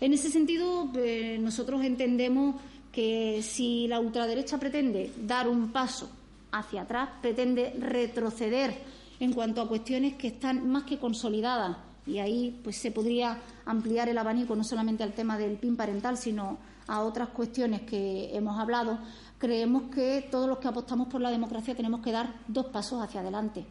En 0.00 0.14
ese 0.14 0.30
sentido, 0.30 0.90
eh, 0.96 1.38
nosotros 1.40 1.84
entendemos 1.84 2.56
que 2.90 3.42
si 3.42 3.86
la 3.86 4.00
ultraderecha 4.00 4.58
pretende 4.58 5.12
dar 5.26 5.46
un 5.46 5.70
paso 5.72 6.10
hacia 6.52 6.82
atrás, 6.82 7.10
pretende 7.20 7.74
retroceder 7.78 8.74
en 9.20 9.32
cuanto 9.32 9.60
a 9.60 9.68
cuestiones 9.68 10.14
que 10.14 10.28
están 10.28 10.68
más 10.68 10.84
que 10.84 10.98
consolidadas 10.98 11.76
Y 12.06 12.18
ahí 12.18 12.58
pues 12.64 12.76
se 12.76 12.90
podría 12.90 13.38
ampliar 13.66 14.08
el 14.08 14.16
abanico 14.16 14.56
no 14.56 14.64
solamente 14.64 15.02
al 15.02 15.12
tema 15.12 15.36
del 15.36 15.58
PIN 15.58 15.76
parental, 15.76 16.16
sino 16.16 16.58
a 16.88 17.02
otras 17.02 17.28
cuestiones 17.28 17.82
que 17.82 18.34
hemos 18.34 18.58
hablado. 18.58 18.98
Creemos 19.38 19.90
que 19.94 20.26
todos 20.30 20.48
los 20.48 20.58
que 20.58 20.68
apostamos 20.68 21.08
por 21.08 21.20
la 21.20 21.30
democracia 21.30 21.74
tenemos 21.74 22.00
que 22.00 22.10
dar 22.10 22.34
dos 22.48 22.66
pasos 22.66 23.02
hacia 23.02 23.20
adelante. 23.20 23.66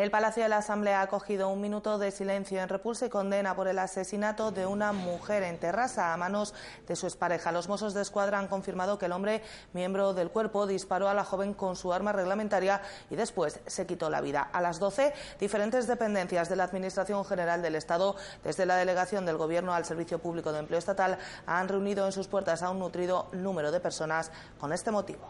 El 0.00 0.10
Palacio 0.10 0.42
de 0.42 0.48
la 0.48 0.56
Asamblea 0.56 1.00
ha 1.00 1.02
acogido 1.02 1.50
un 1.50 1.60
minuto 1.60 1.98
de 1.98 2.10
silencio 2.10 2.58
en 2.62 2.70
repulsa 2.70 3.04
y 3.04 3.10
condena 3.10 3.54
por 3.54 3.68
el 3.68 3.78
asesinato 3.78 4.50
de 4.50 4.64
una 4.64 4.92
mujer 4.92 5.42
en 5.42 5.58
Terrassa 5.58 6.14
a 6.14 6.16
manos 6.16 6.54
de 6.86 6.96
su 6.96 7.06
expareja. 7.06 7.52
Los 7.52 7.68
Mossos 7.68 7.92
de 7.92 8.00
Escuadra 8.00 8.38
han 8.38 8.48
confirmado 8.48 8.96
que 8.98 9.04
el 9.04 9.12
hombre, 9.12 9.42
miembro 9.74 10.14
del 10.14 10.30
cuerpo, 10.30 10.66
disparó 10.66 11.10
a 11.10 11.12
la 11.12 11.22
joven 11.22 11.52
con 11.52 11.76
su 11.76 11.92
arma 11.92 12.12
reglamentaria 12.12 12.80
y 13.10 13.16
después 13.16 13.60
se 13.66 13.86
quitó 13.86 14.08
la 14.08 14.22
vida. 14.22 14.40
A 14.40 14.62
las 14.62 14.78
12, 14.78 15.12
diferentes 15.38 15.86
dependencias 15.86 16.48
de 16.48 16.56
la 16.56 16.64
Administración 16.64 17.22
General 17.26 17.60
del 17.60 17.74
Estado, 17.74 18.16
desde 18.42 18.64
la 18.64 18.76
delegación 18.76 19.26
del 19.26 19.36
Gobierno 19.36 19.74
al 19.74 19.84
Servicio 19.84 20.18
Público 20.18 20.50
de 20.50 20.60
Empleo 20.60 20.78
Estatal, 20.78 21.18
han 21.44 21.68
reunido 21.68 22.06
en 22.06 22.12
sus 22.12 22.26
puertas 22.26 22.62
a 22.62 22.70
un 22.70 22.78
nutrido 22.78 23.28
número 23.32 23.70
de 23.70 23.80
personas 23.80 24.32
con 24.58 24.72
este 24.72 24.90
motivo. 24.90 25.28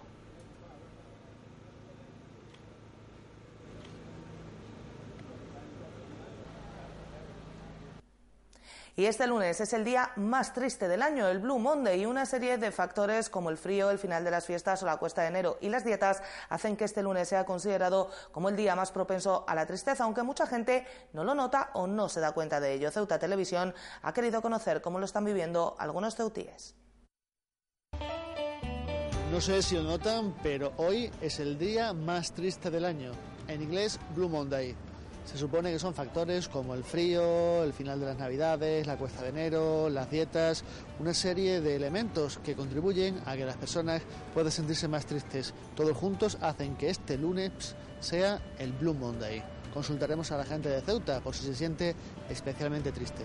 Y 9.00 9.06
este 9.06 9.26
lunes 9.26 9.58
es 9.62 9.72
el 9.72 9.82
día 9.82 10.10
más 10.16 10.52
triste 10.52 10.86
del 10.86 11.00
año, 11.00 11.26
el 11.26 11.38
Blue 11.38 11.58
Monday, 11.58 12.02
y 12.02 12.04
una 12.04 12.26
serie 12.26 12.58
de 12.58 12.70
factores 12.70 13.30
como 13.30 13.48
el 13.48 13.56
frío, 13.56 13.88
el 13.88 13.98
final 13.98 14.24
de 14.24 14.30
las 14.30 14.44
fiestas 14.44 14.82
o 14.82 14.86
la 14.86 14.98
cuesta 14.98 15.22
de 15.22 15.28
enero 15.28 15.56
y 15.62 15.70
las 15.70 15.86
dietas 15.86 16.22
hacen 16.50 16.76
que 16.76 16.84
este 16.84 17.02
lunes 17.02 17.26
sea 17.26 17.46
considerado 17.46 18.10
como 18.30 18.50
el 18.50 18.56
día 18.56 18.76
más 18.76 18.92
propenso 18.92 19.46
a 19.48 19.54
la 19.54 19.64
tristeza, 19.64 20.04
aunque 20.04 20.22
mucha 20.22 20.46
gente 20.46 20.86
no 21.14 21.24
lo 21.24 21.34
nota 21.34 21.70
o 21.72 21.86
no 21.86 22.10
se 22.10 22.20
da 22.20 22.32
cuenta 22.32 22.60
de 22.60 22.74
ello. 22.74 22.90
Ceuta 22.90 23.18
Televisión 23.18 23.74
ha 24.02 24.12
querido 24.12 24.42
conocer 24.42 24.82
cómo 24.82 24.98
lo 24.98 25.06
están 25.06 25.24
viviendo 25.24 25.76
algunos 25.78 26.14
ceutíes. 26.14 26.74
No 29.32 29.40
sé 29.40 29.62
si 29.62 29.76
lo 29.76 29.82
notan, 29.84 30.36
pero 30.42 30.74
hoy 30.76 31.10
es 31.22 31.40
el 31.40 31.56
día 31.56 31.94
más 31.94 32.32
triste 32.32 32.70
del 32.70 32.84
año. 32.84 33.12
En 33.48 33.62
inglés, 33.62 33.98
Blue 34.14 34.28
Monday. 34.28 34.76
Se 35.30 35.38
supone 35.38 35.70
que 35.70 35.78
son 35.78 35.94
factores 35.94 36.48
como 36.48 36.74
el 36.74 36.82
frío, 36.82 37.62
el 37.62 37.72
final 37.72 38.00
de 38.00 38.06
las 38.06 38.18
navidades, 38.18 38.84
la 38.88 38.96
cuesta 38.96 39.22
de 39.22 39.28
enero, 39.28 39.88
las 39.88 40.10
dietas, 40.10 40.64
una 40.98 41.14
serie 41.14 41.60
de 41.60 41.76
elementos 41.76 42.38
que 42.38 42.56
contribuyen 42.56 43.20
a 43.26 43.36
que 43.36 43.44
las 43.44 43.56
personas 43.56 44.02
puedan 44.34 44.50
sentirse 44.50 44.88
más 44.88 45.06
tristes. 45.06 45.54
Todos 45.76 45.96
juntos 45.96 46.36
hacen 46.40 46.74
que 46.74 46.90
este 46.90 47.16
lunes 47.16 47.52
sea 48.00 48.40
el 48.58 48.72
Blue 48.72 48.92
Monday. 48.92 49.40
Consultaremos 49.72 50.32
a 50.32 50.36
la 50.36 50.44
gente 50.44 50.68
de 50.68 50.80
Ceuta 50.80 51.20
por 51.20 51.36
si 51.36 51.44
se 51.44 51.54
siente 51.54 51.94
especialmente 52.28 52.90
triste. 52.90 53.22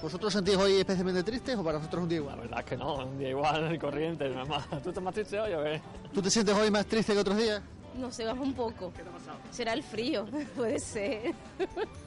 ¿Vosotros 0.00 0.32
sentís 0.32 0.56
hoy 0.56 0.76
especialmente 0.76 1.22
tristes 1.22 1.54
o 1.58 1.62
para 1.62 1.76
vosotros 1.76 2.04
un 2.04 2.08
día 2.08 2.18
igual? 2.18 2.36
La 2.36 2.42
verdad 2.42 2.60
es 2.60 2.64
que 2.64 2.76
no, 2.78 2.94
un 2.94 3.18
día 3.18 3.28
igual, 3.28 3.78
corriente, 3.80 4.30
nada 4.30 4.46
más. 4.46 4.66
¿Tú 4.82 4.88
estás 4.88 5.04
más 5.04 5.12
triste 5.12 5.38
hoy 5.38 5.52
o 5.52 5.62
qué? 5.62 5.82
¿Tú 6.14 6.22
te 6.22 6.30
sientes 6.30 6.54
hoy 6.54 6.70
más 6.70 6.86
triste 6.86 7.12
que 7.12 7.18
otros 7.18 7.36
días? 7.36 7.60
No 7.98 8.10
se 8.12 8.24
baja 8.24 8.40
un 8.40 8.54
poco. 8.54 8.92
¿Qué 8.92 9.02
te 9.02 9.08
ha 9.08 9.12
pasado? 9.12 9.38
Será 9.50 9.72
el 9.72 9.82
frío, 9.82 10.26
puede 10.56 10.78
ser. 10.78 11.34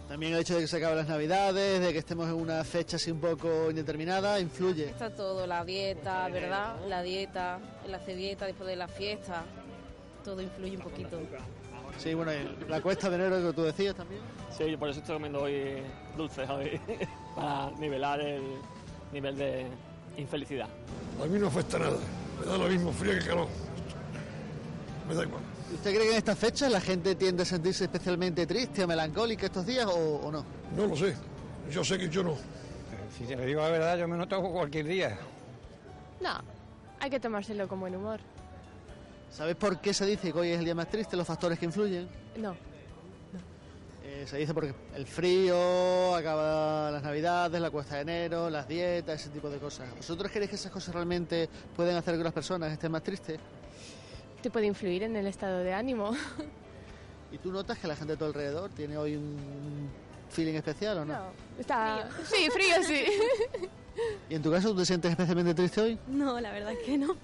También 0.08 0.34
el 0.34 0.40
hecho 0.40 0.56
de 0.56 0.62
que 0.62 0.68
se 0.68 0.78
acaben 0.78 0.98
las 0.98 1.08
navidades, 1.08 1.82
de 1.82 1.92
que 1.92 2.00
estemos 2.00 2.28
en 2.28 2.36
una 2.36 2.64
fecha 2.64 2.98
así 2.98 3.12
un 3.12 3.20
poco 3.20 3.70
indeterminada, 3.70 4.40
influye. 4.40 4.86
Está 4.86 5.14
todo, 5.14 5.46
la 5.48 5.64
dieta, 5.64 6.28
¿verdad? 6.30 6.76
La 6.88 7.02
dieta, 7.02 7.60
el 7.86 7.94
hacer 7.94 8.16
dieta 8.16 8.46
después 8.46 8.68
de 8.68 8.76
la 8.76 8.88
fiesta, 8.88 9.44
todo 10.24 10.42
influye 10.42 10.78
un 10.78 10.84
poquito. 10.84 11.20
Sí, 11.98 12.14
bueno, 12.14 12.32
la 12.68 12.82
cuesta 12.82 13.10
de 13.10 13.16
enero 13.16 13.48
que 13.48 13.54
tú 13.54 13.64
decías 13.64 13.96
también. 13.96 14.22
Sí, 14.56 14.78
por 14.78 14.90
eso 14.90 15.00
estoy 15.00 15.16
comiendo 15.16 15.42
hoy 15.42 15.84
dulces 16.16 16.50
hoy, 16.50 16.80
para 17.36 17.72
nivelar 17.72 18.22
el 18.22 18.42
nivel 19.12 19.38
de 19.38 19.68
infelicidad. 20.18 20.68
A 21.22 21.26
mí 21.26 21.40
no 21.40 21.48
afecta 21.48 21.78
nada, 21.78 21.98
me 22.40 22.46
da 22.46 22.58
lo 22.58 22.68
mismo 22.68 22.92
frío 22.94 23.14
que 23.20 23.26
calor. 23.26 23.48
Me 25.10 25.16
da 25.16 25.24
igual. 25.24 25.42
¿Usted 25.74 25.92
cree 25.94 26.04
que 26.06 26.12
en 26.12 26.18
estas 26.18 26.38
fechas 26.38 26.72
la 26.72 26.82
gente 26.82 27.16
tiende 27.16 27.44
a 27.44 27.46
sentirse 27.46 27.84
especialmente 27.86 28.46
triste 28.46 28.84
o 28.84 28.88
melancólica 28.88 29.46
estos 29.48 29.66
días 29.66 29.86
o, 29.86 30.16
o 30.24 30.32
no? 30.32 30.46
No 30.76 30.88
lo 30.88 30.96
sé, 30.96 31.16
yo 31.72 31.84
sé 31.84 31.98
que 31.98 32.10
yo 32.10 32.24
no. 32.24 32.36
Si 33.18 33.26
te 33.26 33.36
digo 33.46 33.62
la 33.62 33.70
verdad, 33.70 33.98
yo 33.98 34.08
me 34.08 34.18
noto 34.18 34.42
cualquier 34.42 34.86
día. 34.88 35.18
No, 36.22 36.40
hay 37.00 37.10
que 37.10 37.20
tomárselo 37.20 37.68
con 37.68 37.80
buen 37.80 37.96
humor. 37.96 38.20
¿Sabes 39.32 39.56
por 39.56 39.80
qué 39.80 39.94
se 39.94 40.06
dice 40.06 40.32
que 40.34 40.40
hoy 40.40 40.50
es 40.52 40.60
el 40.60 40.66
día 40.66 40.76
más 40.76 40.90
triste, 40.90 41.16
los 41.18 41.28
factores 41.28 41.60
que 41.60 41.66
influyen? 41.66 42.08
No, 42.38 42.56
Eh, 44.04 44.26
se 44.28 44.38
dice 44.38 44.54
porque 44.56 44.74
el 44.96 45.06
frío, 45.06 46.16
acaba 46.16 46.90
las 46.92 47.04
navidades, 47.04 47.62
la 47.62 47.70
cuesta 47.70 47.96
de 47.96 48.02
enero, 48.02 48.50
las 48.50 48.68
dietas, 48.68 49.22
ese 49.22 49.30
tipo 49.30 49.50
de 49.52 49.60
cosas. 49.60 49.88
¿Vosotros 49.96 50.32
creéis 50.32 50.50
que 50.50 50.56
esas 50.56 50.72
cosas 50.72 50.96
realmente 50.96 51.48
pueden 51.76 51.96
hacer 51.96 52.18
que 52.18 52.24
las 52.24 52.34
personas 52.34 52.72
estén 52.72 52.92
más 52.92 53.04
tristes? 53.04 53.40
Te 54.42 54.50
puede 54.50 54.68
influir 54.68 55.04
en 55.04 55.16
el 55.16 55.28
estado 55.28 55.60
de 55.60 55.74
ánimo. 55.74 56.12
¿Y 57.32 57.38
tú 57.38 57.52
notas 57.52 57.78
que 57.78 57.88
la 57.88 57.96
gente 57.96 58.14
de 58.14 58.18
tu 58.18 58.26
alrededor 58.26 58.70
tiene 58.72 58.98
hoy 58.98 59.16
un 59.16 59.90
feeling 60.30 60.56
especial 60.56 61.00
o 61.00 61.06
no? 61.06 61.16
Está... 61.60 62.10
Sí, 62.26 62.50
frío, 62.50 62.76
sí. 62.84 63.06
¿Y 64.30 64.36
en 64.36 64.42
tu 64.42 64.52
caso 64.52 64.70
tú 64.70 64.78
te 64.78 64.86
sientes 64.86 65.12
especialmente 65.12 65.54
triste 65.54 65.82
hoy? 65.82 66.00
No, 66.08 66.40
la 66.40 66.52
verdad 66.52 66.74
es 66.74 66.80
que 66.80 66.98
no. 66.98 67.16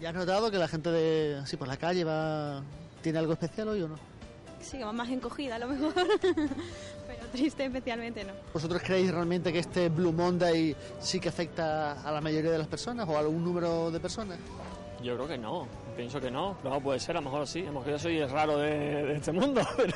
¿Y 0.00 0.06
has 0.06 0.14
notado 0.14 0.50
que 0.50 0.58
la 0.58 0.68
gente 0.68 0.90
de 0.90 1.38
así 1.42 1.56
por 1.56 1.68
la 1.68 1.76
calle 1.76 2.04
va 2.04 2.62
tiene 3.02 3.18
algo 3.18 3.32
especial 3.32 3.68
hoy 3.68 3.82
o 3.82 3.88
no? 3.88 3.96
Sí, 4.60 4.78
que 4.78 4.84
va 4.84 4.92
más 4.92 5.10
encogida 5.10 5.56
a 5.56 5.58
lo 5.58 5.68
mejor. 5.68 5.92
Pero 6.22 7.26
triste 7.32 7.64
especialmente 7.64 8.24
no. 8.24 8.32
¿Vosotros 8.54 8.80
creéis 8.82 9.12
realmente 9.12 9.52
que 9.52 9.58
este 9.58 9.88
Blue 9.88 10.12
Monday 10.12 10.74
sí 11.00 11.20
que 11.20 11.28
afecta 11.28 12.00
a 12.02 12.12
la 12.12 12.20
mayoría 12.20 12.50
de 12.52 12.58
las 12.58 12.68
personas 12.68 13.08
o 13.08 13.16
a 13.16 13.20
algún 13.20 13.44
número 13.44 13.90
de 13.90 14.00
personas? 14.00 14.38
Yo 15.02 15.16
creo 15.16 15.28
que 15.28 15.38
no, 15.38 15.66
pienso 15.96 16.20
que 16.20 16.30
no. 16.30 16.56
No, 16.64 16.80
puede 16.80 16.98
ser, 16.98 17.16
a 17.16 17.20
lo 17.20 17.30
mejor 17.30 17.46
sí. 17.46 17.62
A 17.62 17.66
lo 17.66 17.72
mejor 17.74 17.90
yo 17.90 17.98
soy 17.98 18.18
el 18.18 18.30
raro 18.30 18.58
de, 18.58 18.70
de 18.70 19.16
este 19.16 19.32
mundo, 19.32 19.60
pero. 19.76 19.94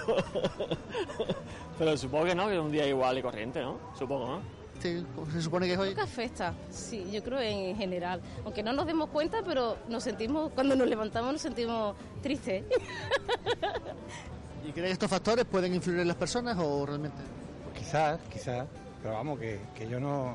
pero 1.78 1.96
supongo 1.96 2.26
que 2.26 2.34
no, 2.34 2.48
que 2.48 2.54
es 2.54 2.60
un 2.60 2.72
día 2.72 2.86
igual 2.86 3.18
y 3.18 3.22
corriente, 3.22 3.60
¿no? 3.60 3.78
Supongo, 3.98 4.26
¿no? 4.26 4.56
Sí, 4.80 5.04
se 5.32 5.42
supone 5.42 5.66
que 5.66 5.72
es 5.72 5.78
hoy. 5.78 5.94
Creo 5.94 6.04
que 6.04 6.10
afecta, 6.10 6.54
sí, 6.70 7.06
yo 7.10 7.22
creo 7.22 7.40
en 7.40 7.76
general. 7.76 8.20
Aunque 8.44 8.62
no 8.62 8.72
nos 8.72 8.86
demos 8.86 9.08
cuenta, 9.08 9.42
pero 9.44 9.78
nos 9.88 10.02
sentimos, 10.02 10.52
cuando 10.52 10.76
nos 10.76 10.86
levantamos 10.86 11.32
nos 11.32 11.42
sentimos 11.42 11.96
tristes. 12.22 12.64
¿Y 14.66 14.72
crees 14.72 14.88
que 14.88 14.92
estos 14.92 15.10
factores 15.10 15.44
pueden 15.44 15.74
influir 15.74 16.00
en 16.00 16.08
las 16.08 16.16
personas 16.16 16.58
o 16.58 16.84
realmente? 16.84 17.22
Pues 17.64 17.78
quizás, 17.78 18.20
quizás. 18.30 18.66
Pero 19.02 19.14
vamos, 19.14 19.38
que, 19.38 19.60
que 19.74 19.88
yo 19.88 19.98
no. 20.00 20.34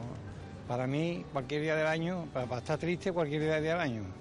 Para 0.67 0.87
mí, 0.87 1.25
cualquier 1.33 1.61
día 1.61 1.75
del 1.75 1.87
año, 1.87 2.27
para, 2.33 2.45
para 2.45 2.59
estar 2.59 2.77
triste, 2.77 3.11
cualquier 3.11 3.41
día 3.41 3.59
del 3.59 3.79
año. 3.79 4.20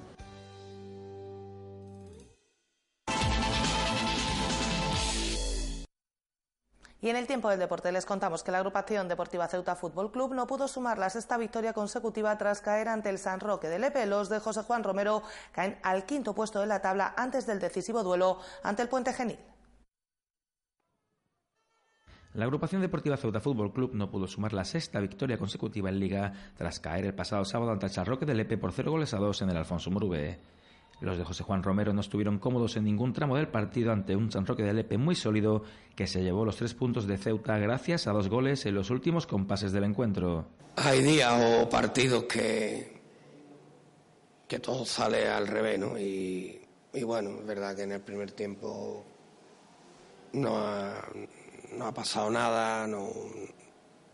Y 7.03 7.09
en 7.09 7.17
el 7.17 7.27
tiempo 7.27 7.49
del 7.49 7.59
deporte 7.59 7.93
les 7.93 8.05
contamos 8.05 8.43
que 8.43 8.53
la 8.53 8.59
agrupación 8.59 9.09
deportiva 9.09 9.49
Ceuta 9.49 9.75
Fútbol 9.75 10.13
Club 10.13 10.35
no 10.35 10.47
pudo 10.47 10.69
sumar 10.69 10.99
la 10.99 11.09
sexta 11.09 11.39
victoria 11.39 11.73
consecutiva 11.73 12.37
tras 12.37 12.61
caer 12.61 12.89
ante 12.89 13.09
el 13.09 13.19
San 13.19 13.41
Roque 13.41 13.69
de 13.69 13.79
Lepe. 13.79 14.05
Los 14.05 14.29
de 14.29 14.39
José 14.39 14.63
Juan 14.63 14.85
Romero 14.85 15.23
caen 15.53 15.79
al 15.83 16.05
quinto 16.05 16.35
puesto 16.35 16.61
de 16.61 16.67
la 16.67 16.83
tabla 16.83 17.15
antes 17.17 17.47
del 17.47 17.59
decisivo 17.59 18.03
duelo 18.03 18.39
ante 18.63 18.83
el 18.83 18.89
Puente 18.89 19.15
Genil. 19.15 19.39
La 22.35 22.45
agrupación 22.45 22.83
deportiva 22.83 23.17
Ceuta 23.17 23.41
Fútbol 23.41 23.73
Club 23.73 23.93
no 23.95 24.11
pudo 24.11 24.29
sumar 24.29 24.53
la 24.53 24.65
sexta 24.65 25.01
victoria 25.01 25.39
consecutiva 25.39 25.89
en 25.89 25.99
Liga 25.99 26.33
tras 26.57 26.81
caer 26.81 27.07
el 27.07 27.15
pasado 27.15 27.45
sábado 27.47 27.73
ante 27.73 27.87
el 27.87 27.93
San 27.93 28.05
Roque 28.05 28.27
de 28.27 28.35
Lepe 28.35 28.59
por 28.59 28.73
cero 28.73 28.93
goles 28.93 29.15
a 29.15 29.19
dos 29.19 29.41
en 29.41 29.49
el 29.49 29.57
Alfonso 29.57 29.91
Murube. 29.91 30.39
Los 31.01 31.17
de 31.17 31.25
José 31.25 31.45
Juan 31.45 31.63
Romero 31.63 31.95
no 31.95 32.03
estuvieron 32.03 32.39
cómodos 32.39 32.77
en 32.77 32.85
ningún 32.85 33.15
tramo 33.15 33.37
del 33.37 33.49
partido 33.49 33.91
ante 33.91 34.17
un 34.17 34.31
San 34.31 34.45
Roque 34.45 34.63
de 34.63 34.75
Lepe 34.75 34.99
muy 34.99 35.15
sólido 35.15 35.63
que 35.97 36.07
se 36.07 36.23
llevó 36.23 36.45
los 36.45 36.57
tres 36.57 36.75
puntos 36.75 37.07
de 37.07 37.17
Ceuta 37.17 37.57
gracias 37.59 38.07
a 38.07 38.13
dos 38.13 38.29
goles 38.29 38.67
en 38.67 38.75
los 38.75 38.91
últimos 38.91 39.27
compases 39.27 39.73
del 39.73 39.85
encuentro. 39.85 40.47
Hay 40.77 41.03
días 41.03 41.33
o 41.63 41.69
partidos 41.71 42.25
que, 42.25 43.01
que 44.47 44.59
todo 44.59 44.85
sale 44.85 45.27
al 45.27 45.47
revés, 45.47 45.79
¿no? 45.79 45.99
Y, 45.99 46.61
bueno, 47.03 47.39
es 47.41 47.47
verdad 47.47 47.75
que 47.75 47.85
en 47.85 47.93
el 47.93 48.01
primer 48.01 48.33
tiempo 48.33 49.05
no 50.35 50.59
ha, 50.59 51.03
no 51.77 51.87
ha 51.87 51.95
pasado 51.95 52.31
nada, 52.31 52.87
no, 52.87 53.09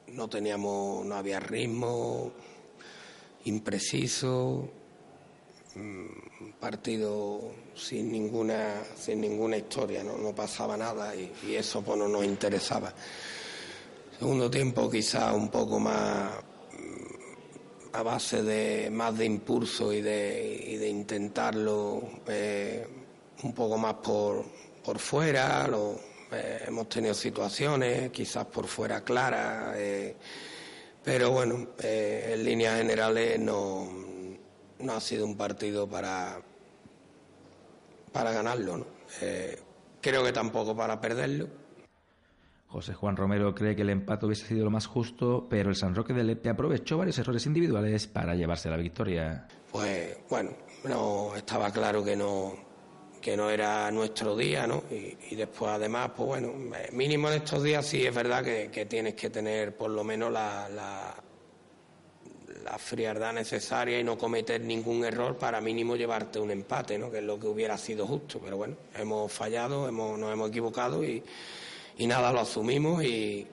no 0.08 0.28
teníamos, 0.28 1.04
no 1.04 1.16
había 1.16 1.40
ritmo, 1.40 2.30
impreciso, 3.44 4.68
partido 6.58 7.52
sin 7.74 8.10
ninguna, 8.10 8.82
sin 8.96 9.20
ninguna 9.20 9.56
historia, 9.56 10.02
no, 10.02 10.16
no 10.16 10.34
pasaba 10.34 10.76
nada 10.76 11.14
y, 11.14 11.32
y 11.46 11.54
eso 11.54 11.82
pues 11.82 11.98
no 11.98 12.08
nos 12.08 12.24
interesaba. 12.24 12.92
Segundo 14.18 14.50
tiempo 14.50 14.90
quizá 14.90 15.34
un 15.34 15.50
poco 15.50 15.78
más 15.78 16.32
a 17.92 18.02
base 18.02 18.42
de 18.42 18.90
más 18.90 19.16
de 19.16 19.24
impulso 19.24 19.92
y 19.92 20.02
de, 20.02 20.76
de 20.78 20.88
intentarlo 20.88 22.02
eh, 22.26 22.86
un 23.42 23.54
poco 23.54 23.78
más 23.78 23.94
por, 23.94 24.44
por 24.84 24.98
fuera. 24.98 25.68
Eh, 26.32 26.64
hemos 26.66 26.88
tenido 26.88 27.14
situaciones 27.14 28.10
quizás 28.10 28.46
por 28.46 28.66
fuera 28.66 29.02
claras, 29.02 29.76
pero 31.02 31.30
bueno, 31.30 31.68
en 31.78 32.44
líneas 32.44 32.78
generales 32.78 33.38
no, 33.38 34.05
no 34.78 34.92
ha 34.92 35.00
sido 35.00 35.26
un 35.26 35.36
partido 35.36 35.88
para, 35.88 36.40
para 38.12 38.32
ganarlo. 38.32 38.78
¿no? 38.78 38.86
creo 40.00 40.24
que 40.24 40.32
tampoco 40.32 40.76
para 40.76 41.00
perderlo 41.00 41.48
José 42.68 42.92
Juan 42.94 43.16
Romero 43.16 43.54
cree 43.54 43.76
que 43.76 43.82
el 43.82 43.90
empate 43.90 44.26
hubiese 44.26 44.46
sido 44.46 44.64
lo 44.64 44.70
más 44.70 44.86
justo, 44.86 45.46
pero 45.48 45.70
el 45.70 45.76
San 45.76 45.94
Roque 45.94 46.12
de 46.12 46.24
Lepe 46.24 46.50
aprovechó 46.50 46.98
varios 46.98 47.18
errores 47.18 47.46
individuales 47.46 48.06
para 48.06 48.34
llevarse 48.34 48.68
la 48.68 48.76
victoria. 48.76 49.46
Pues 49.70 50.18
bueno, 50.28 50.50
no 50.84 51.34
estaba 51.36 51.70
claro 51.70 52.04
que 52.04 52.16
no 52.16 52.66
que 53.20 53.36
no 53.36 53.50
era 53.50 53.90
nuestro 53.90 54.36
día, 54.36 54.66
¿no? 54.66 54.84
Y, 54.90 55.34
después 55.34 55.72
además, 55.72 56.12
pues 56.14 56.28
bueno, 56.28 56.52
mínimo 56.92 57.28
en 57.28 57.34
estos 57.42 57.62
días 57.62 57.84
sí 57.84 58.06
es 58.06 58.14
verdad 58.14 58.44
que, 58.44 58.86
tienes 58.86 59.14
que 59.14 59.30
tener 59.30 59.76
por 59.76 59.90
lo 59.90 60.04
menos 60.04 60.30
la, 60.30 60.68
la, 60.68 61.14
la, 62.70 62.78
frialdad 62.78 63.32
necesaria 63.32 63.98
y 63.98 64.04
no 64.04 64.18
cometer 64.18 64.60
ningún 64.60 65.04
error 65.04 65.36
para 65.36 65.60
mínimo 65.60 65.96
llevarte 65.96 66.38
un 66.38 66.50
empate, 66.50 66.98
¿no? 66.98 67.10
Que 67.10 67.18
es 67.18 67.24
lo 67.24 67.38
que 67.38 67.46
hubiera 67.46 67.78
sido 67.78 68.06
justo. 68.06 68.40
Pero 68.42 68.56
bueno, 68.56 68.76
hemos 68.94 69.32
fallado, 69.32 69.88
hemos, 69.88 70.18
nos 70.18 70.32
hemos 70.32 70.50
equivocado 70.50 71.04
y 71.04 71.22
y 71.98 72.06
nada, 72.06 72.32
lo 72.32 72.40
asumimos 72.40 73.02
y, 73.02 73.46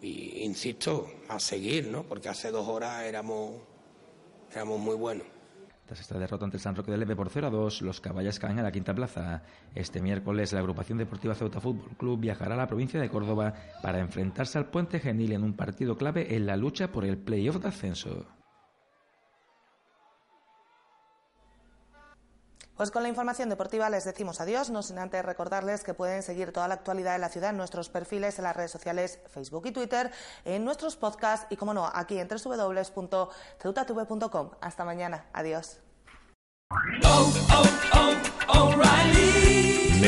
insisto, 0.00 1.10
a 1.28 1.38
seguir, 1.38 1.88
¿no? 1.88 2.04
Porque 2.04 2.28
hace 2.28 2.50
dos 2.50 2.66
horas 2.66 3.02
éramos, 3.02 3.52
éramos 4.50 4.80
muy 4.80 4.96
buenos. 4.96 5.26
Tras 5.84 6.00
esta 6.00 6.18
derrota 6.18 6.46
ante 6.46 6.56
el 6.56 6.62
San 6.62 6.74
Roque 6.74 6.90
del 6.90 7.00
Leve 7.00 7.14
por 7.14 7.28
0 7.28 7.48
a 7.48 7.50
2, 7.50 7.82
los 7.82 8.00
caballas 8.00 8.38
caen 8.38 8.58
a 8.58 8.62
la 8.62 8.72
quinta 8.72 8.94
plaza. 8.94 9.42
Este 9.74 10.00
miércoles, 10.00 10.54
la 10.54 10.60
agrupación 10.60 10.96
deportiva 10.96 11.34
Ceuta 11.34 11.60
Fútbol 11.60 11.96
Club 11.98 12.18
viajará 12.18 12.54
a 12.54 12.58
la 12.58 12.66
provincia 12.66 12.98
de 12.98 13.10
Córdoba 13.10 13.52
para 13.82 13.98
enfrentarse 13.98 14.56
al 14.56 14.70
Puente 14.70 14.98
Genil 14.98 15.32
en 15.32 15.42
un 15.42 15.52
partido 15.52 15.98
clave 15.98 16.34
en 16.34 16.46
la 16.46 16.56
lucha 16.56 16.90
por 16.90 17.04
el 17.04 17.18
playoff 17.18 17.56
de 17.56 17.68
ascenso. 17.68 18.26
Pues 22.82 22.90
con 22.90 23.04
la 23.04 23.08
información 23.08 23.48
deportiva 23.48 23.88
les 23.90 24.04
decimos 24.04 24.40
adiós, 24.40 24.68
no 24.68 24.82
sin 24.82 24.98
antes 24.98 25.24
recordarles 25.24 25.84
que 25.84 25.94
pueden 25.94 26.24
seguir 26.24 26.50
toda 26.50 26.66
la 26.66 26.74
actualidad 26.74 27.12
de 27.12 27.20
la 27.20 27.28
ciudad 27.28 27.50
en 27.50 27.56
nuestros 27.56 27.88
perfiles 27.88 28.40
en 28.40 28.42
las 28.42 28.56
redes 28.56 28.72
sociales 28.72 29.20
Facebook 29.28 29.64
y 29.66 29.70
Twitter, 29.70 30.10
en 30.44 30.64
nuestros 30.64 30.96
podcasts 30.96 31.46
y, 31.48 31.56
como 31.56 31.74
no, 31.74 31.86
aquí 31.86 32.18
en 32.18 32.26
www.ceutatv.com. 32.26 34.50
Hasta 34.60 34.84
mañana. 34.84 35.26
Adiós. 35.32 35.78